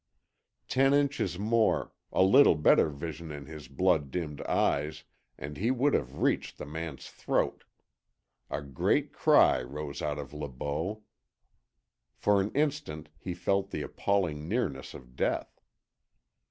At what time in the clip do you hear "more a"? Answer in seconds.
1.37-2.23